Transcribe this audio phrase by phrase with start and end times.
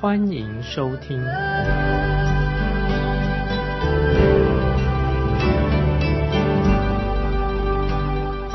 [0.00, 1.22] 欢迎收听。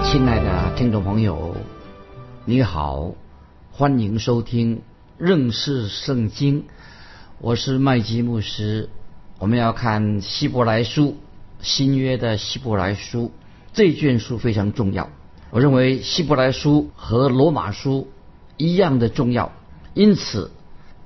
[0.04, 1.56] 亲爱的听众朋友，
[2.46, 3.12] 你好，
[3.72, 4.82] 欢迎收听
[5.20, 6.66] 认识圣经。
[7.38, 8.90] 我是麦基牧师，
[9.38, 11.16] 我们要看希伯来书，
[11.62, 13.32] 新约的希伯来书。
[13.72, 15.12] 这卷书非常重要，
[15.52, 18.08] 我认为希伯来书和罗马书
[18.58, 19.52] 一样的重要，
[19.94, 20.50] 因此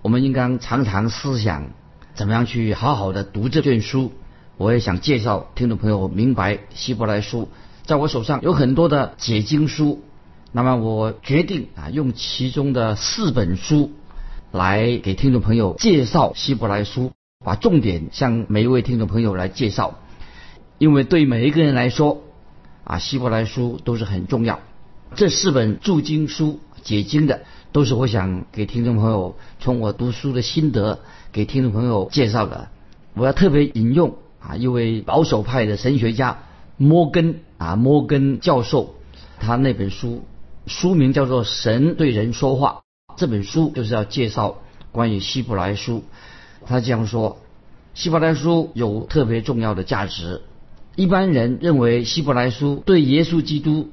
[0.02, 1.72] 我们应该常常思想
[2.14, 4.12] 怎么样去好好的读这卷书。
[4.58, 7.50] 我也想介绍听众朋友明白希伯来书，
[7.84, 10.04] 在我手上有很多的解经书，
[10.52, 13.92] 那么我决定啊用其中的四本书
[14.52, 17.12] 来给听众朋友介绍希伯来书，
[17.46, 20.00] 把重点向每一位听众朋友来介绍，
[20.78, 22.24] 因为对每一个人来说。
[22.86, 24.62] 啊，希伯来书都是很重要。
[25.14, 31.00] 这四本注经书解经的，都是我想给听众朋友从我读书的心得
[31.32, 32.70] 给听众朋友介绍的。
[33.14, 36.40] 我要特别引用啊一位保守派的神学家
[36.78, 38.96] 摩根啊摩根教授，
[39.40, 40.24] 他那本书
[40.66, 42.82] 书名叫做《神对人说话》。
[43.18, 44.60] 这本书就是要介绍
[44.92, 46.04] 关于希伯来书。
[46.66, 47.38] 他这样说：
[47.94, 50.42] 希伯来书有特别重要的价值。
[50.96, 53.90] 一般人认为希伯来书对耶稣基督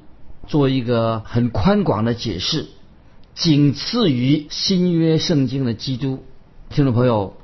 [0.47, 2.67] 做一个很宽广的解释，
[3.37, 6.23] 仅次于新约圣经的基督。
[6.69, 7.37] 听众朋友，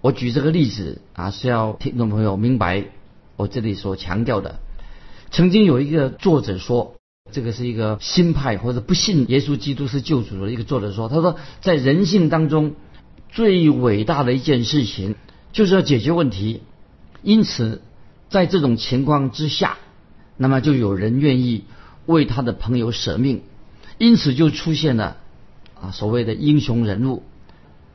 [0.00, 2.86] 我举这个例子啊，是要听众朋友明白
[3.36, 4.58] 我这里所强调的。
[5.30, 6.96] 曾经有一个作者说，
[7.30, 12.74] 这个是一个新派或者不信耶稣基督是救主的一个作者说，他说在人性当中
[13.30, 15.14] 最伟大的一件事情
[15.52, 16.62] 就是要解决问题，
[17.22, 17.82] 因此。
[18.28, 19.78] 在这种情况之下，
[20.36, 21.62] 那么就有人愿意
[22.04, 23.42] 为他的朋友舍命，
[23.98, 25.18] 因此就出现了
[25.80, 27.22] 啊所谓的英雄人物。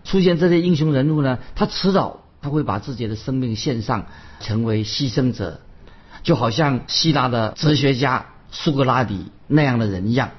[0.03, 4.08] 出现这些英雄人物呢，他迟早他会把自己的生命献上，
[4.40, 5.62] 成为牺牲者，
[6.24, 10.31] 就好像希腊的哲学家苏格拉底那样的人一样。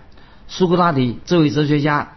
[0.48, 2.14] 苏格拉底这位哲学家，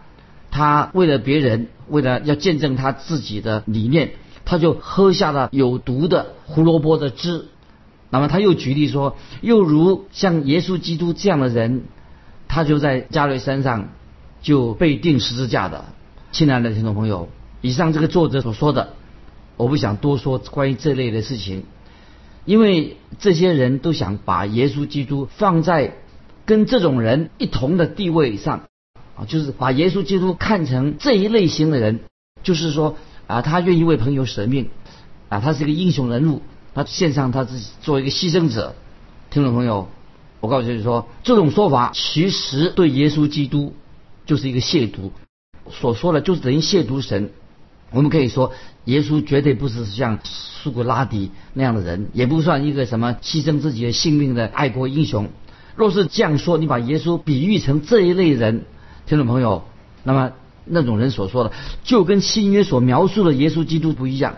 [0.50, 4.14] 他为了别人，为了要见证他自己的理念，
[4.44, 7.46] 他就喝下了有毒的胡萝卜的汁。
[8.10, 11.84] 那么他又举例说，又如像耶稣基督这样的人，
[12.48, 13.88] 他就在加略山上
[14.46, 15.86] 就被钉十字架的。
[16.30, 17.28] 亲爱的听众朋友，
[17.62, 18.90] 以上这个作者所说的，
[19.56, 21.64] 我不想多说关于这类的事情，
[22.44, 25.96] 因为这些人都想把耶稣基督放在
[26.44, 28.68] 跟这种人一同的地位上，
[29.16, 31.98] 啊，就是把耶稣基督看成这一类型的人，
[32.44, 32.94] 就是说
[33.26, 34.68] 啊，他愿意为朋友舍命，
[35.28, 36.40] 啊，他是一个英雄人物。
[36.72, 38.76] 他献上他自己做一个牺牲者，
[39.28, 39.88] 听众朋友，
[40.38, 43.74] 我告诉你说，这种说法其实对耶稣基督
[44.26, 45.10] 就是一个亵渎，
[45.70, 47.30] 所说的就是等于亵渎神。
[47.92, 48.52] 我们可以说，
[48.84, 55.28] 耶稣绝对不是像苏格拉底那样的人，也不算一个什么牺牲自己的性命的爱国英雄。
[55.76, 58.64] 若是这样说，你把耶稣比喻成这一类人，
[59.06, 59.64] 听众朋友，
[60.02, 60.32] 那么
[60.64, 61.52] 那种人所说的，
[61.84, 64.36] 就跟新约所描述的耶稣基督不一样。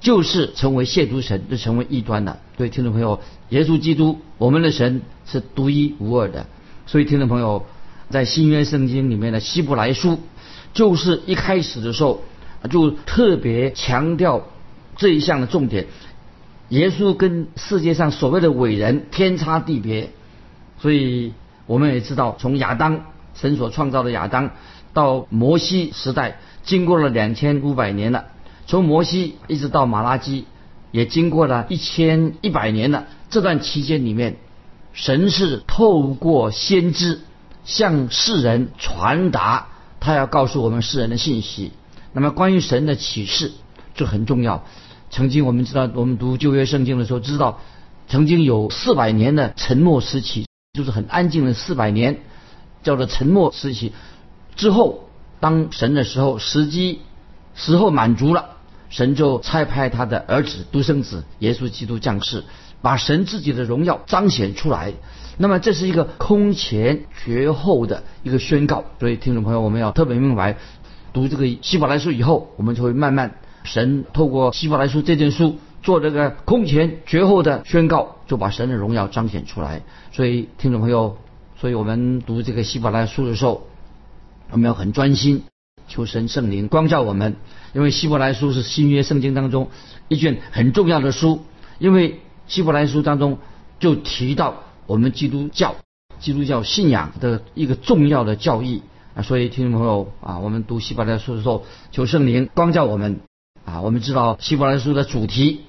[0.00, 2.38] 就是成为亵渎神，就成为异端了。
[2.58, 6.46] 对听众朋友，耶稣基督，我们的神是独一无二的。
[6.84, 7.64] 所以听众朋友，
[8.14, 10.20] 在新约圣经里面的希伯来书，
[10.72, 12.22] 就是一开始的时候
[12.70, 14.46] 就特别强调
[14.96, 15.88] 这一项的重点：
[16.68, 20.10] 耶稣跟世界上所谓的伟人天差地别。
[20.78, 21.32] 所以
[21.66, 24.52] 我们也知道，从亚当神所创造的亚当
[24.92, 28.26] 到摩西时代，经过了两千五百年了。
[28.68, 30.44] 从摩西一直到马拉基，
[30.92, 33.06] 也经过了一千一百年了。
[33.28, 34.36] 这段期间里面，
[34.92, 37.22] 神是透过先知
[37.64, 39.68] 向世人传达
[40.00, 41.72] 他要告诉我们世人的信息。
[42.12, 43.52] 那么关于神的启示
[43.94, 44.64] 就很重要。
[45.10, 47.60] 曾经我们知道，我们读旧约圣经的时候知道，
[48.08, 52.20] 曾经有四百年的沉默时期，就是很安静的四百年，
[52.82, 53.92] 叫做沉默时期。
[54.56, 55.08] 之后，
[55.40, 57.00] 当神的时候，时机
[57.54, 58.50] 时候满足了。
[58.90, 62.44] 神就差派他的儿子独生子耶稣基督降世，
[62.84, 64.92] 把神自己的荣耀彰显出来。
[65.38, 68.84] 那么这是一个空前绝后的一个宣告。
[69.00, 70.58] 所以听众朋友，我们要特别明白，
[71.14, 79.82] 读这个希伯来书以后，我们就会慢慢神透过希伯来书这卷书做这个空前绝后的宣告，就把神的荣耀彰显出来。
[80.12, 81.16] 所以听众朋友，
[81.58, 83.66] 所以我们读这个希伯来书的时候，
[84.50, 85.44] 我们要很专心，
[85.88, 87.36] 求神圣灵光照我们，
[87.72, 89.70] 因为希伯来书是新约圣经当中
[90.08, 91.40] 一卷很重要的书，
[91.78, 93.38] 因为希伯来书当中
[93.78, 95.76] 就提到我们基督教
[96.18, 98.82] 基督教信仰的一个重要的教义。
[99.14, 103.20] 啊，所以听众朋友啊，我们读希伯来书的时候，求圣灵光照我们。
[103.64, 105.62] 啊，我们知道希伯来书的主题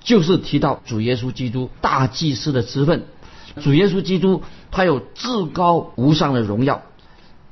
[0.00, 3.04] 就是提到主耶稣基督大祭司的职分，
[3.60, 6.82] 主耶稣基督他有至高无上的荣耀，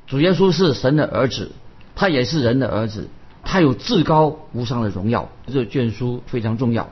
[0.07, 1.53] 主耶稣是神的儿子，
[1.95, 3.09] 他也是人的儿子，
[3.45, 6.91] 他有至高无上的荣耀，这卷书非常重要。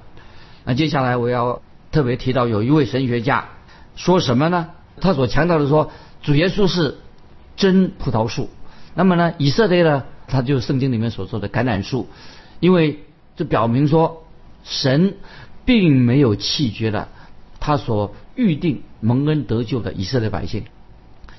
[0.64, 1.62] 那接下来我要
[1.92, 3.48] 特别提到有一位神学家
[3.96, 4.70] 说什么呢？
[5.00, 5.90] 他所强调的说，
[6.22, 6.96] 主耶稣是
[7.56, 8.48] 真葡萄树。
[8.94, 12.08] 那么呢，以色列呢，他就圣经里面所说的橄榄树，
[12.60, 13.00] 因为
[13.36, 14.24] 这表明说，
[14.62, 15.16] 神
[15.64, 17.08] 并没有弃绝了
[17.60, 20.64] 他所预定蒙恩得救的以色列百姓。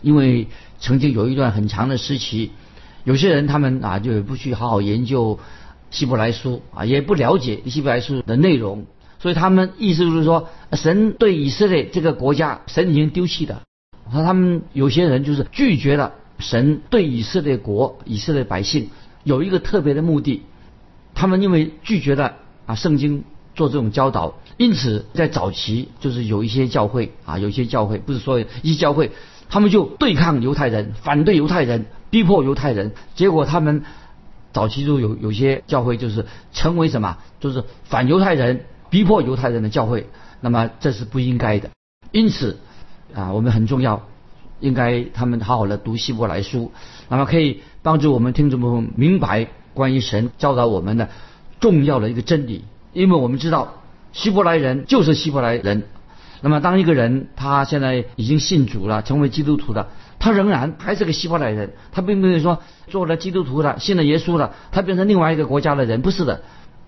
[0.02, 0.48] 因为
[0.80, 2.52] 曾经有一段很长的时期，
[3.04, 5.40] 有些人他们啊就不去好好研究
[5.90, 8.86] 希伯来书啊，也不了解希伯来书的内容。
[9.26, 13.64] 所以他们意思就是说，神对以色列这个国家，神已经丢弃的。
[14.12, 18.92] 说他们有些人就是拒绝了神对以色列国、以色列百姓
[19.24, 20.44] 有一个特别的目的。
[21.16, 22.36] 他们因为拒绝了
[22.68, 23.24] 啊圣经
[23.56, 29.10] 做这种教导，因此在早期就是有一些教会啊，有一些教会不是说一些教会，
[29.50, 32.92] 他们就对抗犹太人，反对犹太人，逼迫犹太人。
[33.16, 33.86] 结果他们
[34.54, 38.66] 早期就有有些教会就是成为什么，就是反犹太人。
[38.96, 40.08] 逼迫犹太人的教会，
[40.40, 41.70] 那么这是不应该的。
[42.14, 42.60] 因此，
[43.14, 44.04] 啊，我们很重要，
[44.62, 46.72] 应该他们好好的读希伯来书，
[47.10, 51.10] 那么可以帮助我们听众朋友明白关于神教导我们的
[51.60, 52.64] 重要的一个真理。
[52.94, 53.84] 因为我们知道
[54.14, 55.84] 希伯来人就是希伯来人，
[56.40, 59.90] 那么当一个人他现在已经信主了，成为基督徒了，
[60.20, 66.44] 他仍然还是个希伯来人，他并不是说做了基督徒了，信了耶稣了，他变成另外一个国家的人，不是的，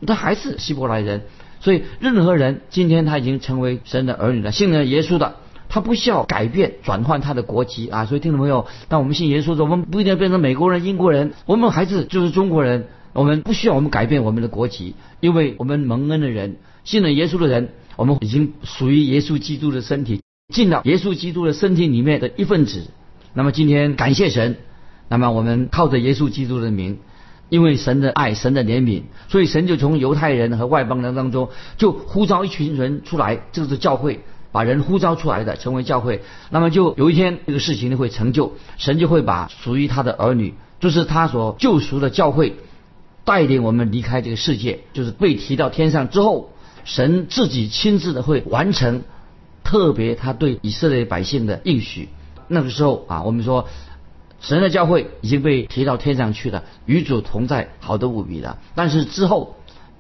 [0.08, 1.24] 他还是希伯来人。
[1.60, 5.36] 所以，任何人今天他已经成为神的儿女了，信了耶稣的，
[5.70, 8.06] 他不需要改变、转换他的国籍啊。
[8.06, 12.88] 所以，听众朋友，当我们信耶稣的时候，我们不一定要变成美国人、英国人，我们还是就是中国人。
[13.14, 20.22] 我们不需要我们改变我们的国籍，因为我们蒙恩的人，信了耶稣的人，我们已经属于耶稣基督的身体，
[20.54, 22.86] 进了耶稣基督的身体里面的一份子。
[23.34, 24.58] 那么今天感谢神，
[25.10, 27.00] 那么我们靠着耶稣基督的名。
[27.50, 34.20] 因为神的爱，神的怜悯，所以神就从犹太人和外邦人当中就呼召一群人出来，这个是教会，
[34.52, 36.22] 把人呼召出来的，成为教会。
[36.50, 42.56] 那么就有一天这个事情呢会成就，神就会把属于他的儿女，就是他所救赎的教会，
[43.24, 46.52] 带领我们离开这个世界，就是被提到天上之后，
[46.84, 49.04] 神自己亲自的会完成
[49.64, 52.10] 特别他对以色列百姓的应许。
[52.50, 53.68] 那个时候啊，我们说。
[54.40, 58.58] 神的教会已经被提到天上去了，与主同在，好的无比的。
[58.76, 59.56] 但是之后，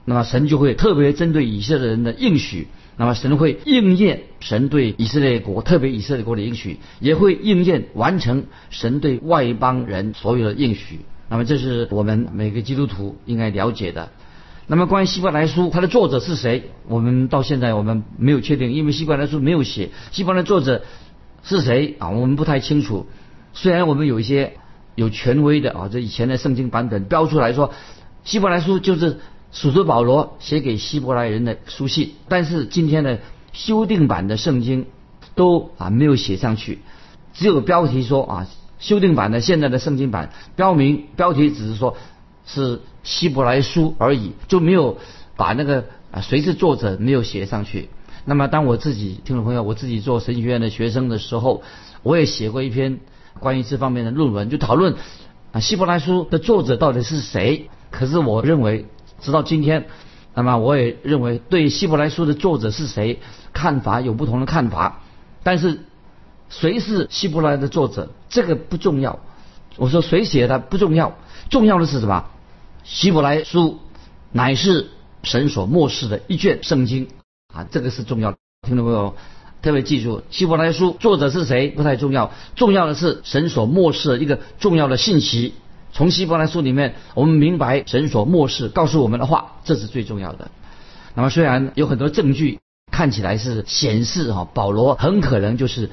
[0.05, 2.67] 那么神就会特别针对以色列人的应许，
[2.97, 11.01] 那么神会应验神对以色列国，特别以色列国的应许，也会应验完成神对外邦人所有的应许。
[11.29, 14.09] 那么这是我们每个基督徒应该了解的。
[14.67, 16.71] 那么关于希伯来书，它的作者是谁？
[16.87, 20.83] 我们到现在我们没有确定，因为希伯来书没有写希伯来作者
[21.43, 23.07] 是谁啊，我们不太清楚。
[23.59, 24.53] 虽然我们有一些
[24.93, 27.73] 有权威的啊，这以前的圣经版本标出来说，
[28.23, 29.17] 希伯来书就是
[29.51, 33.17] 使徒保罗写给希伯来人的书信，但是今天的
[33.53, 34.85] 修订版的圣经
[35.33, 36.77] 都啊没有写上去，
[37.33, 38.47] 只有标题说啊，
[38.77, 41.97] 修订版的现在的圣经版标明标题只是说
[42.45, 44.99] 是希伯来书而已，就没有
[45.35, 47.89] 把那个啊谁是作者没有写上去。
[48.23, 51.63] 那么当我自己听众朋友，我自己做神学院的学生的时候，
[52.03, 52.99] 我也写过一篇。
[53.37, 54.95] 关于这方面的论文，就讨论
[55.51, 57.69] 啊，希伯来书的作者到底是谁？
[57.89, 58.85] 可是我认为，
[59.21, 59.87] 直到今天，
[60.33, 63.19] 那么我也认为，对希伯来书的作者是谁，
[63.53, 65.01] 看法有不同的看法。
[65.43, 65.79] 但是，
[66.49, 69.19] 谁是希伯来的作者，这个不重要。
[69.77, 71.15] 我说谁写的不重要，
[71.49, 72.25] 重要的是什么？
[72.83, 73.79] 希伯来书
[74.31, 74.89] 乃是
[75.23, 77.07] 神所漠视的一卷圣经
[77.53, 78.37] 啊，这个是重要的。
[78.67, 79.15] 听众朋友。
[79.61, 85.53] 特别记住，希伯来书作者是谁不太重要，重要的是神所漠视一个重要的信息。
[85.93, 90.51] 从希伯来书里面，我们明白神所漠视告诉我们的话，这是最重要的。
[91.15, 92.59] 那么，虽然有很多证据
[92.91, 95.89] 看起来是显示哈，保罗很可能就是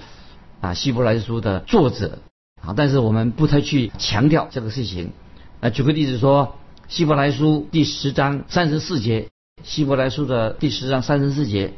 [0.60, 2.18] 啊希伯来书的作者
[2.60, 5.12] 啊，但是我们不太去强调这个事情。
[5.60, 6.56] 那举个例子说，
[6.88, 9.28] 希伯来书第十章三十四节，
[9.62, 11.72] 希伯来书的第十章三十四节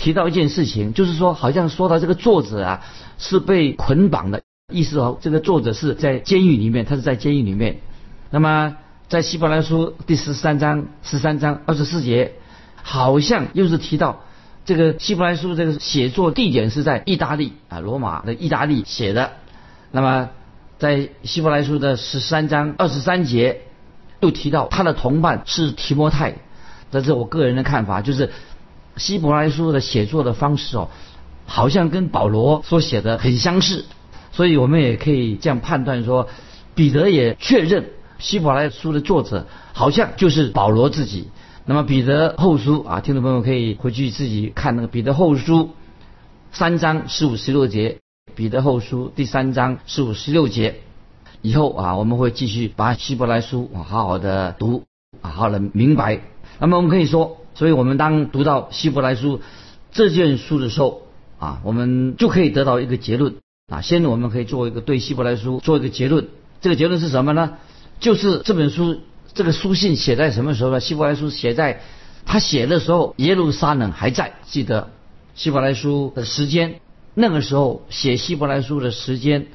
[0.00, 2.82] 提到一件事情，就是说，好像说到这个作者啊
[3.18, 4.42] 是被捆绑的
[4.72, 7.80] 意思哦，这个作者是在监狱里面，他是在监狱里面。
[8.30, 8.76] 那么
[9.08, 12.32] 在希伯来书第十三章十三章二十四节，
[12.82, 14.24] 好像又是提到
[14.64, 19.32] 这个希伯来书这个写作地点是在意大利啊，罗马的意大利写的。
[19.92, 20.30] 那么
[20.78, 23.62] 在希伯来书的十三章二十三节。
[24.22, 26.34] 又提到他的同伴是提摩太，
[26.90, 28.30] 这是我个人的看法，就是
[28.96, 30.88] 希伯来书的写作的方式哦，
[31.46, 33.84] 好像跟保罗所写的很相似，
[34.32, 36.28] 所以我们也可以这样判断说，
[36.74, 41.28] 彼得也确认希伯来书的作者好像就是保罗自己。
[41.66, 45.70] 那么彼得后书啊，听众朋友可以回去自己看那个彼得后书
[46.52, 47.98] 三章十五十六节，
[48.34, 50.80] 彼得后书第三章十五十六节。
[51.42, 54.84] 以后啊，我们会继续把希伯来书啊好好的读，
[55.22, 56.20] 好好的明白。
[56.58, 59.42] 那么我们可以说，所以我们当读到希伯来书
[59.92, 61.02] 这件书的时候
[61.38, 63.34] 啊，我们就可以得到一个结论
[63.68, 63.82] 啊。
[63.82, 66.28] 先我们可以做一个对希伯来书做一个结论。
[66.62, 67.58] 这个结论是什么呢？
[67.98, 69.02] 就是这本书
[69.34, 70.80] 这个书信写在什么时候呢？
[70.80, 71.82] 希伯来书写在
[72.24, 74.32] 他写的时候，耶路撒冷还在。
[74.46, 74.88] 记得
[75.34, 76.80] 希伯来书的时间，
[77.12, 79.48] 那个时候写希伯来书的时间。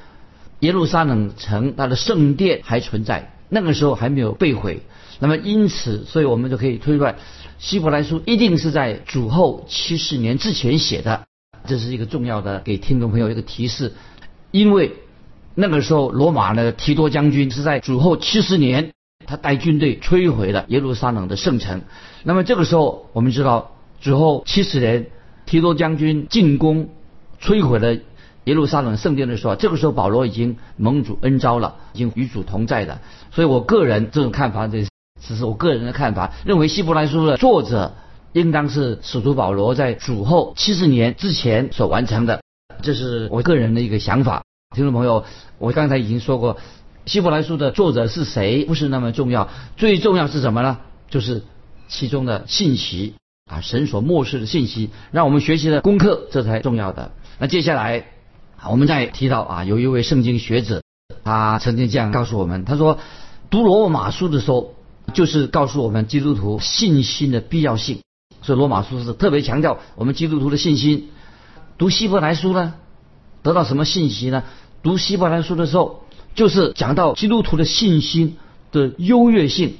[0.59, 4.83] 耶路撒冷城，它的圣殿还存在，那个时候还没有被毁。
[5.17, 7.15] 那么因此，所以我们就可以推断，
[7.57, 11.25] 希伯来书一定是在主后七十年之前写的。
[11.67, 13.93] 这是一个重要的给听众朋友一个提示，
[14.51, 14.93] 因为
[15.55, 18.91] 那个时候罗马的提多将军是在主后七十年，
[19.25, 21.81] 他带军队摧毁了耶路撒冷的圣城。
[22.23, 25.07] 那么这个时候，我们知道主后七十年，
[25.45, 26.89] 提多将军进攻，
[27.41, 27.97] 摧毁了。
[28.43, 33.01] 耶路撒冷圣殿的时候，这个时候保罗已经蒙主恩招了，已经与主同在的。
[33.31, 34.85] 所以我个人这种看法，这
[35.27, 37.93] 只是我个人的看法，认为希伯来书的作者
[38.33, 42.41] 应当是使徒保罗在主后七十年之前所完成的，
[42.81, 44.43] 这是我个人的一个想法。
[44.75, 45.25] 听众朋友，
[45.57, 46.57] 我刚才已经说过，
[47.05, 50.77] 希伯来书的作者是谁不是那么重要，最重要是什么呢？
[51.09, 51.43] 就是
[51.87, 53.15] 其中的信息
[53.49, 57.11] 啊，神所漠视的信息，让我们学习的功课，这才重要的。
[57.39, 58.05] 那接下来。
[58.67, 60.81] 我们再提到啊，有一位圣经学者，
[61.23, 62.97] 他曾经这样告诉我们：他说，
[63.51, 64.73] 读罗马书的时候，
[65.13, 67.99] 就是告诉我们基督徒信心的必要性。
[68.41, 71.09] 所以罗马书是特别强调我们基督徒的信心。
[71.77, 72.73] 读希伯来书呢，
[73.43, 74.43] 得到什么信息呢？
[74.83, 76.03] 读希伯来书的时候，
[76.35, 78.37] 就是讲到基督徒的信心
[78.71, 79.75] 的优越性，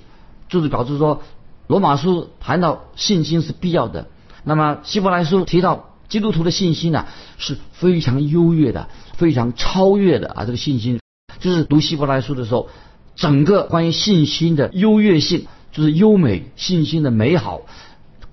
[0.50, 1.22] 就是表示说，
[1.67, 4.08] 罗马书谈到信心是必要的。
[4.44, 5.91] 那么希伯来书提到。
[6.08, 7.08] 基督徒的信心呢
[7.39, 10.46] 是非常优越的，非常超越的啊！
[10.46, 11.00] 这个信心
[11.39, 12.70] 就是读希伯来书的时候，
[13.16, 17.62] 整个关于信心的优越性，就是优美信心的美好，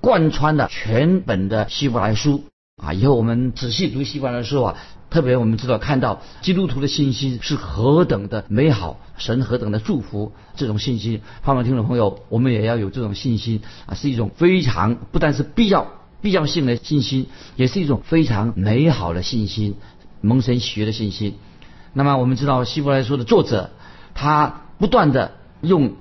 [0.01, 2.45] 贯穿的全本的希伯来书
[2.83, 2.93] 啊！
[2.93, 4.77] 以后我们仔细读希伯来书啊，
[5.11, 11.21] 特别我们知道看到基督徒的信心是何等的美好，神何等的祝福这种信心。
[11.43, 15.87] 盼望听众朋友，我们也要有这种信心啊，是一种非常不但是必要。
[16.21, 19.75] 必要性的信心，也是一种非常美好的信心，
[20.21, 21.35] 蒙神喜悦的信心。
[21.95, 23.71] 那么我们知道，希伯来书的作者，
[24.15, 25.93] 他不断的用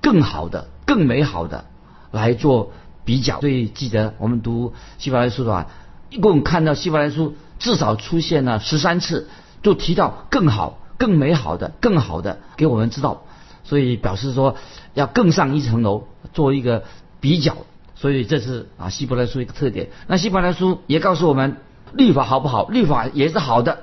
[0.00, 1.64] 更好的、更美好的
[2.12, 2.70] 来做
[3.04, 3.40] 比较。
[3.40, 5.66] 所以记得我们读希伯来书的话，
[6.08, 9.28] 一共看到希伯来书至少出现了十三次，
[9.64, 13.24] 就提到更好、更美好的、更好的给我们知道。
[13.64, 14.54] 所以表示说
[14.94, 16.84] 要更上一层楼，做一个
[17.18, 17.56] 比较。
[17.96, 19.88] 所以这是啊希伯来书一个特点。
[20.06, 21.56] 那希伯来书也告诉我们，
[21.92, 22.68] 律法好不好？
[22.68, 23.80] 律法也是好的，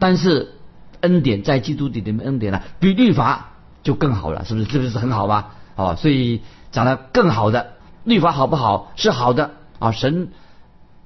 [0.00, 0.54] 但是
[1.02, 3.52] 恩典在基督里面恩典呢，比律法
[3.86, 4.66] 就更好了，是不是？
[4.68, 5.54] 是不是很好吧？
[5.76, 7.74] 哦，所以讲的更好的
[8.04, 8.92] 律法好不好？
[8.96, 10.28] 是好的啊，神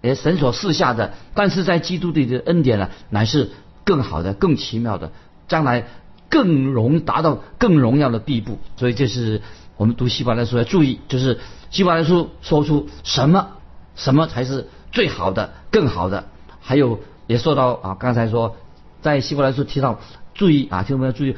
[0.01, 3.51] 也神所赐下的，但是在基督里的恩典呢，乃是
[3.85, 5.13] 更好的、更奇妙的，
[5.47, 5.87] 将来
[6.31, 8.59] 更荣达到更荣耀的地步。
[8.77, 9.43] 所以这是
[9.77, 11.39] 我们读希伯来书要注意，就是。
[11.71, 13.51] 希伯来书说出什么，
[13.95, 16.25] 什么才是最好的、更好的？
[16.61, 18.57] 还有也说到啊，刚才说
[19.03, 20.01] 在希伯来书提到，
[20.35, 21.37] 注意啊，听众朋友注意，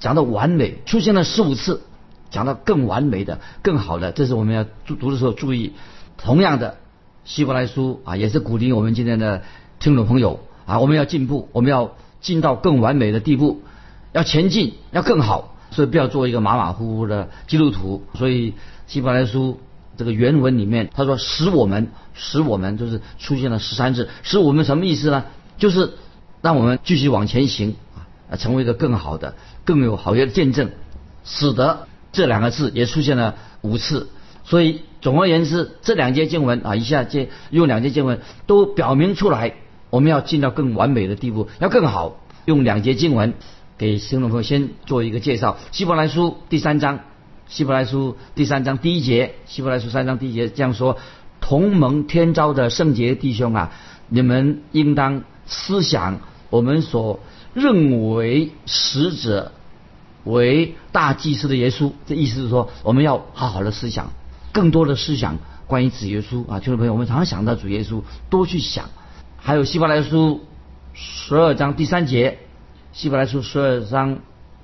[0.00, 1.82] 讲到完美出现了十五次，
[2.30, 5.72] 讲到更完美的、更好的，这是我们要读读的时候注意。
[6.18, 6.76] 同样的，
[7.24, 9.42] 希伯来书啊，也是鼓励我们今天的
[9.78, 13.62] 听众朋友啊，我们要进步，我们要进到更完美的地步，
[14.12, 18.04] 要前进，要更好，所以不要做一个马马虎虎的基督徒。
[18.14, 18.54] 所以
[18.86, 19.60] 希伯来书。
[19.94, 25.24] 这个原文里面，他说使我们使我们就是出现了十三次，使我们什么意思呢？
[25.58, 25.92] 就是
[26.40, 27.76] 让我们继续往前行
[28.32, 29.34] 啊，成为一个更好的、
[29.64, 30.70] 更有好些的见证，
[31.24, 34.08] 使得这两个字也出现了五次。
[34.44, 39.54] 所以总而言之，这两节经文啊，一下这用两节经文都表明出来，
[39.90, 42.18] 我们要进到更完美的地步，要更好。
[42.44, 43.34] 用两节经文
[43.78, 46.98] 给听众朋友先做一个介绍，《希伯来书》第三章，
[47.46, 50.98] 《希伯来书》第三章第一节，《希伯来书》三章第一节这样说：
[51.40, 53.70] 同盟天朝的圣洁弟兄啊，
[54.08, 56.18] 你们应当思想
[56.50, 57.20] 我们所
[57.54, 59.52] 认为使者
[60.24, 61.92] 为大祭司的耶稣。
[62.06, 64.10] 这意思是说，我们要好好的思想。
[64.52, 68.86] 更多的思想关于主耶稣啊，听众朋友，我们常常想到主耶稣，多去想。
[69.36, 70.42] 还有希伯来书
[70.92, 72.38] 十二章第三节，
[72.92, 74.18] 希伯来书十二章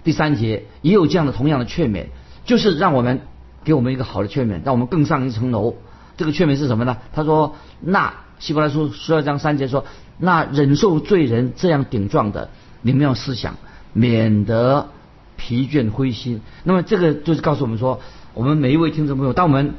[0.04, 2.06] 第三节也有这样的同样的劝勉，
[2.44, 3.22] 就是让我们
[3.64, 5.76] 给我们一个好的劝勉，让我们更上一层楼。
[6.16, 6.98] 这个劝勉是什么呢？
[7.12, 9.84] 他说：“那希伯来书十二章三节说，
[10.18, 12.50] 那忍受罪人这样顶撞的，
[12.82, 13.56] 你们要思想，
[13.92, 14.88] 免得
[15.36, 18.00] 疲倦灰心。”那么这个就是告诉我们说。
[18.34, 19.74] 我们每一位听众朋友，当我们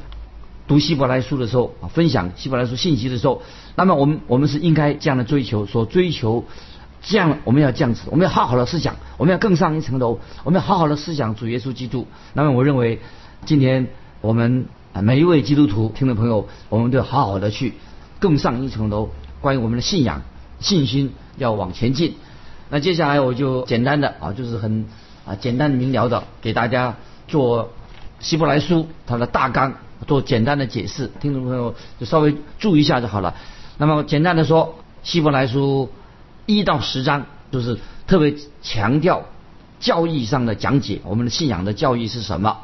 [0.67, 3.41] 读希伯来书的时候啊，分享希伯来书信息的时候，
[3.75, 6.43] 那么我们我们是应该这样的追求，所追求
[7.01, 12.05] 这样我们要这样子，我们要好好的思想，我们要更上一层楼，我们要好好的思想主耶稣基督。
[12.33, 12.99] 那么我认为，
[13.45, 13.87] 今天
[14.19, 14.65] 我们
[15.01, 17.75] 每一位基督徒听众朋友，我们都要好好的去
[18.19, 20.21] 更上一层楼，关于我们的信仰
[20.59, 22.15] 信心要往前进。
[22.69, 24.85] 那接下来我就简单的啊，就是很
[25.25, 26.95] 啊简单明了的给大家
[27.27, 27.71] 做。
[28.19, 33.33] 希伯来书它的大纲做简单的解释，听众朋友就稍微注意一下就好了。
[33.77, 35.89] 那么简单的说，希伯来书
[36.45, 39.23] 一到十章就是特别强调
[39.79, 42.57] 教义上的讲解，我们的信仰的教义是什么？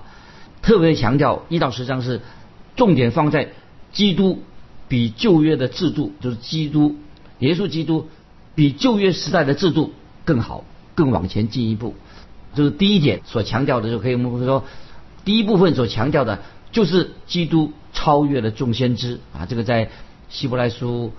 [0.61, 2.19] 特别强调一到十章是
[2.75, 3.53] 重点放在
[3.93, 4.43] 基督
[4.89, 6.97] 比旧约的制度，就是基督
[7.39, 8.09] 耶稣基督
[8.55, 9.93] 比旧约时代的制度
[10.23, 10.63] 更好，
[10.95, 11.93] 更往前进一步。
[12.55, 14.63] 就是第一点所强调的，就可以我们说。
[15.25, 19.89] 第一部分所强调的就是基督超越了众先知啊，这个在
[20.29, 21.11] 希伯来书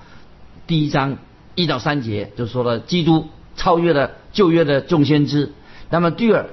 [0.68, 1.18] 第一章
[1.56, 5.52] 一到三节就说了，基督超越了旧约的众先知。
[5.90, 6.48] 那么第二，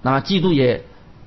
[0.00, 0.82] 那么基督也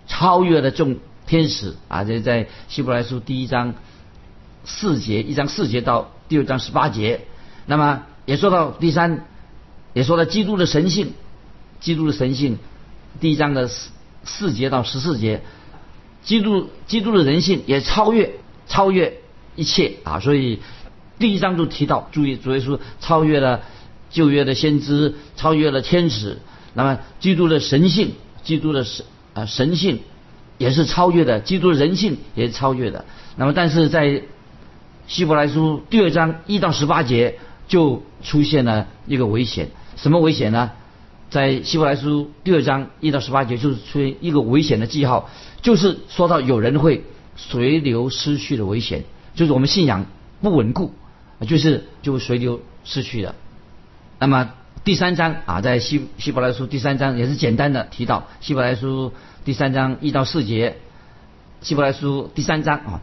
[0.08, 3.76] 超越了众天使啊，这在希伯来书第一章
[4.66, 7.22] 四节，一章四节到第二章十八节。
[7.68, 9.26] 那么也说到第三，
[9.92, 11.12] 也说到基督的神性，
[11.82, 12.58] 基督的神性，
[13.20, 13.68] 第一章的。
[13.68, 13.90] 四
[14.24, 15.42] 四节到十四节，
[16.24, 18.36] 基督基督的人性也超越
[18.68, 19.20] 超越
[19.56, 20.20] 一切啊！
[20.20, 20.60] 所以
[21.18, 23.62] 第一章就提到，注意主耶稣超越了
[24.12, 26.38] 旧约的先知，超越了天使。
[26.76, 28.14] 那么基督的神性，
[28.44, 30.02] 基督的神啊神性
[30.60, 33.06] 也是超越的，基督的人性也是超越的。
[33.38, 34.22] 那么但是在
[35.08, 37.40] 希伯来书第二章一到十八节
[37.72, 40.72] 就出现了一个危险，什么危险呢？
[41.30, 45.30] 在希伯来书第二章一到十八节，就是出现一个危险的记号，
[45.62, 47.06] 就是说到有人会
[47.38, 49.06] 随流失去的危险，
[49.36, 50.06] 就是我们信仰
[50.42, 50.94] 不稳固，
[51.48, 53.36] 就是就随流失去的。
[54.20, 54.52] 那么
[54.84, 59.14] 第三章啊，在希希伯来书第三章也是简单的提到希伯来书
[59.46, 60.76] 第三章一到四节，
[61.62, 63.02] 希伯来书第三章啊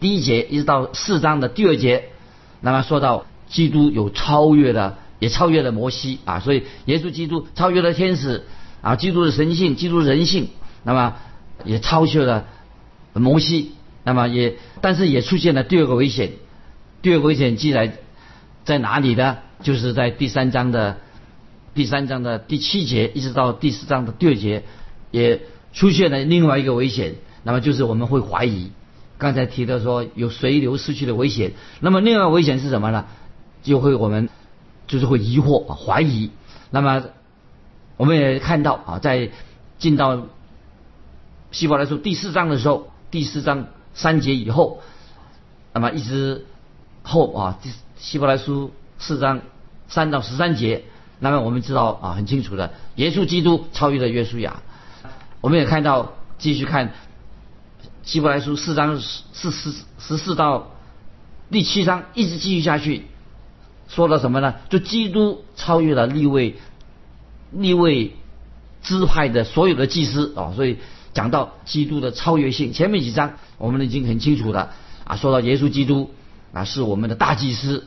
[0.00, 2.04] 第一节一直到四章的第二节，
[2.62, 4.98] 那么说到基督有超越的。
[5.18, 8.44] 也超越了摩西啊，所以耶稣基督超越了天使
[8.82, 10.48] 啊，基督的神性，基督人性，
[10.82, 11.14] 那么
[11.64, 12.44] 也超越了
[13.14, 13.72] 摩西，
[14.04, 16.32] 那么也但是也出现了第二个危险，
[17.00, 17.96] 第二个危险记载
[18.66, 19.38] 在哪里呢？
[19.62, 20.98] 就是在第三章的
[21.74, 24.64] 第三章的第七节，一直到第四章的第二节，
[25.10, 25.40] 也
[25.72, 28.70] 出现了另外一个危险，那么就是我们会怀疑，
[29.16, 33.06] 刚才提到说有随流失去的危险，那么另外危险是什么呢？
[33.66, 34.28] 就会我们。
[34.88, 36.30] 就是会疑惑、怀疑。
[36.70, 37.02] 那么，
[37.96, 39.32] 我们也看到啊，在
[39.80, 40.28] 进到
[41.50, 44.80] 希伯来书第四章的时候，第四章三节以后，
[45.72, 46.46] 那么一直
[47.02, 47.58] 后啊，
[47.98, 49.40] 希伯来书四章
[49.88, 50.84] 三到十三节，
[51.18, 54.62] 那么我们知道啊，很清楚的，耶稣基督超越了约书亚。
[55.40, 56.92] 我们也看到，继续看
[58.04, 60.70] 希伯来书四章四十十四到
[61.50, 63.06] 第七章，一直继续下去。
[63.88, 64.54] 说了什么呢？
[64.68, 66.56] 就基督超越了立位
[67.52, 68.14] 立位
[68.82, 70.78] 支派的所有的祭司啊，所以
[71.14, 74.72] 讲到基督的超越性，前面几章我们已经很清楚了
[75.04, 75.16] 啊。
[75.16, 76.10] 说到耶稣基督
[76.52, 77.86] 啊，是我们的大祭司。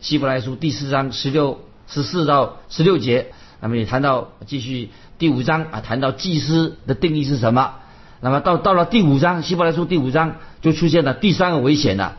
[0.00, 7.76] 希伯来书第四章十六十四到十六节，那么也谈到继续第五章啊，谈到祭司的定义是什么？
[8.20, 12.16] 那么到到了第五章，希伯来书第五章就出现了第三个危险了。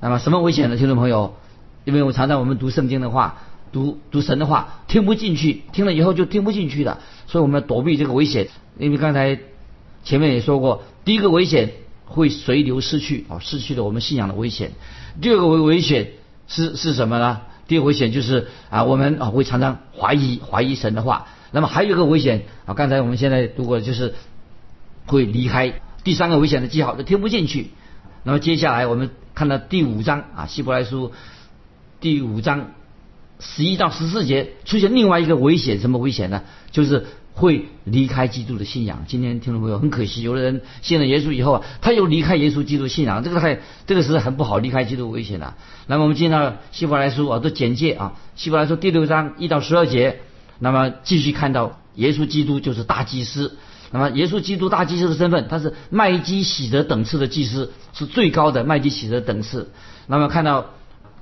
[0.00, 0.76] 那么什么危险呢？
[0.76, 1.34] 听众朋友？
[1.88, 3.38] 因为我常常我们读圣经的话，
[3.72, 8.48] 读读神的话，听不进去，听了以后就听不进去了，所以我们要躲避这个危险。
[8.76, 9.38] 因为刚才
[10.04, 11.72] 前面也说过，第一个危险
[12.04, 14.72] 会随流失去啊，失去了我们信仰的危险。
[15.22, 16.10] 第二个危危险
[16.46, 17.40] 是是什么呢？
[17.66, 21.28] 第二个危险就是啊，我们啊会常常怀疑怀疑神的话。
[21.52, 24.14] 那么还有一个危险啊，刚才我们现在读过，就是
[25.06, 25.80] 会离开。
[26.04, 27.70] 第三个危险的记号就听不进去。
[28.24, 31.12] 那么接下来我们看到第五章啊，希伯来书
[32.00, 32.74] 第五章
[33.40, 36.42] 十一到十四节出现另外一个危险，什么危险呢？
[36.70, 39.04] 就是会离开基督的信仰。
[39.08, 45.54] 今天听众朋友很可惜，有的人信了耶稣以后啊，他又离开耶稣基督信仰，这个太这个是很不好，离开基督危险的。
[45.88, 50.20] 那么我们进到希伯来书啊的简介啊，希伯来书第六章一到十二节。
[50.60, 53.56] 那么继续看到耶稣基督就是大祭司，
[53.90, 59.72] 那么耶稣基督大祭司的身份，他是麦基喜德等次的祭司，是最高的麦基喜德等次。
[60.06, 60.70] 那么看到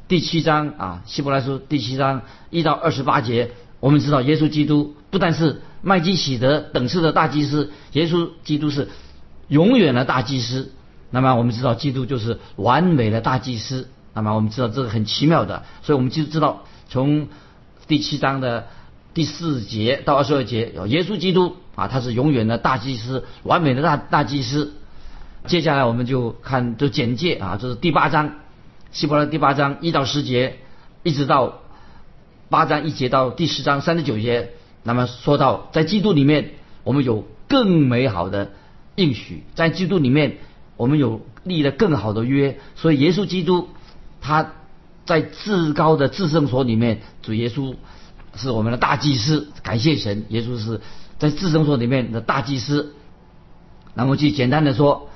[0.08, 8.88] 第七章啊，希伯来书第七章一到二十八节，我们知道耶稣基督不但是麦基喜德等次的大祭司，耶稣基督是
[9.48, 10.72] 永远的大祭司。
[11.10, 13.88] 那么我们知道基督就是完美的大祭司。
[14.14, 17.28] 那么我们知道这个很奇妙的，所以我们就知道从
[17.86, 18.66] 第七章的。
[19.14, 24.74] 第四节到二十二节，耶稣基督啊，他是永远的大祭司，完美的大大祭司。
[25.46, 28.34] 接下来我们就看这简介啊，这是第八章，
[28.96, 30.56] 希伯来第八章一到十节，
[31.02, 31.60] 一直到
[32.48, 34.52] 八章一节到第十章三十九节。
[34.84, 38.52] 那么说到在基督里面，我们有更美好的
[38.94, 40.38] 应许，在基督里面
[40.78, 42.58] 我们有立了更好的约。
[42.74, 43.68] 所以耶稣基督
[44.22, 44.52] 他
[45.04, 47.74] 在至高的至圣所里面，主耶稣。
[48.34, 50.80] 是我们的大祭司，感谢神，耶稣是
[51.18, 52.94] 在至圣所里面的大祭司。
[53.92, 55.10] 那么就简单的说，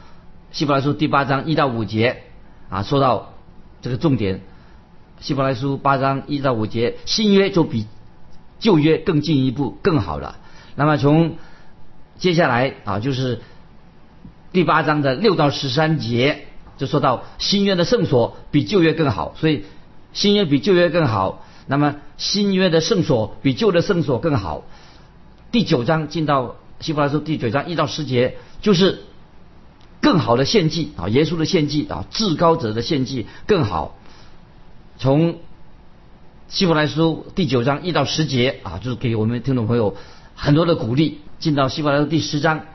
[0.52, 2.22] 希伯来书第八章一到五节
[2.68, 3.34] 啊，说到
[3.82, 4.40] 这个重点。
[5.20, 7.86] 希伯来书八章一到五节，新约就比
[8.58, 10.38] 旧约更进一步更好了。
[10.76, 11.36] 那么从
[12.18, 13.40] 接下来啊，就是
[14.52, 16.46] 第八章的六到十三节，
[16.78, 19.64] 就说到新约的圣所比旧约更好，所以
[20.12, 21.44] 新约比旧约更好。
[21.66, 24.64] 那么新约的圣所比旧的圣所更好。
[25.52, 29.02] 第九章进到希伯来书第九章一到十节，就是
[30.00, 33.96] 更好的献祭啊，耶稣的献祭啊，至高者的献祭更好。
[34.98, 35.38] 从
[36.48, 39.96] 希伯来书第九章一到十节啊，就是给我们听众朋友
[40.34, 41.20] 很多的鼓励。
[41.38, 42.66] 进到希伯来书第十章，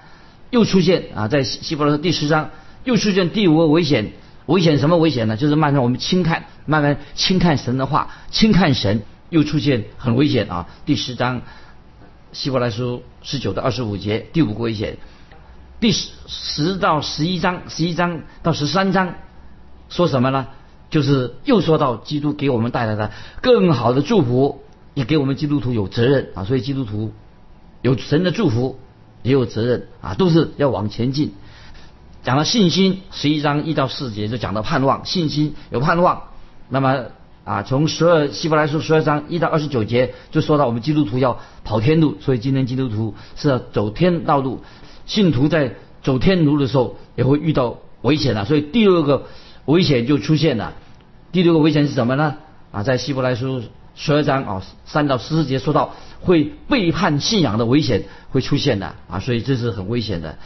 [0.50, 2.50] 又出现啊，在希伯来书第十章
[2.84, 4.14] 又出现第五个危险。
[4.48, 5.38] 危险什么危险呢？
[5.38, 10.68] 就是慢慢我们轻看，慢慢轻看神的话，轻看神又出现很危险啊！
[10.86, 11.42] 第十章
[12.32, 14.98] 希伯来书十九到二十五节，第五个危险。
[15.86, 19.14] 第十十到十一章，十一章到十三章
[19.88, 20.48] 说什么呢？
[20.90, 24.64] 就是又说到基督给我们带来的更好的祝福，
[24.96, 26.44] 也给我们基督徒有责任啊！
[26.44, 27.14] 所以基督徒
[27.84, 28.80] 有神的祝福，
[29.22, 31.36] 也有责任啊，都是要往前进。
[32.24, 36.24] 讲到信心，十一章一到四节就讲到盼望，信心有盼望。
[36.68, 37.04] 那么
[37.44, 44.64] 啊，从十二希伯来书十二章一到二十九节就说到我们基督徒要跑天路，所以今天基督徒是要走天道路。
[45.06, 49.28] 信徒在走天路的时候也会遇到危险的，所以第六个
[49.66, 50.74] 危险就出现了。
[51.32, 52.38] 第六个危险是什么呢？
[52.72, 53.62] 啊，在希伯来书
[53.96, 60.38] 十二章啊三到十四节说到会背叛信仰的危险会出现的啊，所以这是很危险的。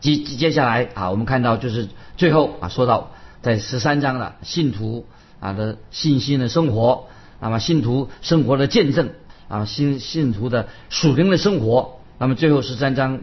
[0.00, 5.06] 接接下来啊，我们看到就是最后啊，说到在十三章的信徒
[5.40, 7.06] 啊的信心的生活，
[7.40, 9.10] 那么信徒生活的见证
[9.48, 13.20] 啊，信信徒的属灵的生活，那么最后十三章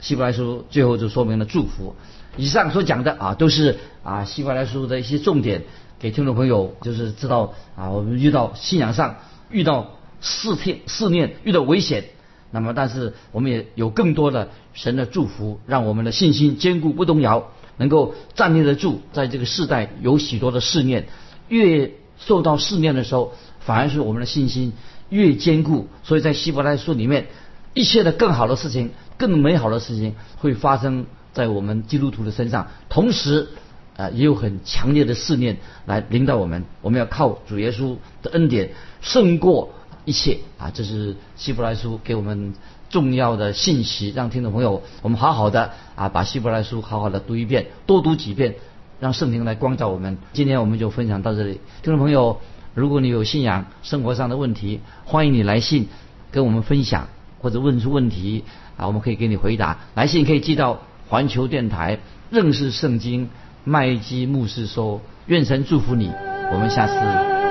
[0.00, 1.94] 希伯来书最后就说明了祝福。
[2.36, 5.64] 以上所讲的啊，都是啊希伯来书的一些重点，
[5.98, 9.16] 给听众朋友就是知道啊，我们遇到信仰上
[9.50, 12.04] 遇到试天、试炼，遇到危险。
[12.50, 19.00] 那么，但是我们也有更多的神的祝福，让我们的信心坚固不动摇，能够站立得住。
[19.12, 21.08] 在这个世代有许多的试炼，
[21.48, 24.72] 越受到试炼的时候，反而是我们的信心
[25.08, 25.88] 越坚固。
[26.04, 27.26] 所以在希伯来书里面，
[27.74, 32.68] 一切的更好的事情、更美好的事情会发生在我们基督徒的身上。
[32.88, 33.48] 同时，
[33.96, 36.64] 啊，也有很强烈的试炼来领导我们。
[36.82, 39.72] 我们要靠主耶稣的恩典胜过。
[40.04, 42.54] 一切啊，这是希伯来书给我们
[42.88, 48.54] 重要的信息，让听众朋友我们好好的啊，把希伯来书好好的读一遍，多读几遍，
[49.00, 50.16] 让圣灵来光照我们。
[50.32, 52.40] 今天我们就分享到这里，听众朋友，
[52.72, 55.88] 如果你有信仰生活上的问题，欢迎你来信
[56.30, 57.08] 跟我们分享
[57.40, 58.44] 或者问出问题
[58.76, 59.78] 啊，我们可以给你回答。
[59.94, 61.98] 来信可以寄到环球电台
[62.30, 63.30] 认识圣经
[63.64, 66.10] 麦基牧师说，愿神祝福你，
[66.52, 66.94] 我们下次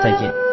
[0.04, 0.45] 再见。